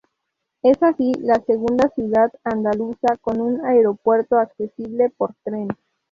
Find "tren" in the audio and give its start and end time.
5.43-5.67